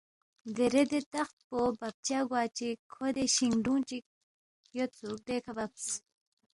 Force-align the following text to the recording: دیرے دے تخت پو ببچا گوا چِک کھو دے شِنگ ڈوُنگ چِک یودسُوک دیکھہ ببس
دیرے 0.55 0.83
دے 0.91 0.99
تخت 1.13 1.37
پو 1.47 1.59
ببچا 1.79 2.19
گوا 2.29 2.43
چِک 2.57 2.77
کھو 2.91 3.05
دے 3.15 3.23
شِنگ 3.35 3.55
ڈوُنگ 3.63 3.83
چِک 3.89 4.03
یودسُوک 4.75 5.17
دیکھہ 5.27 5.53
ببس 5.57 5.85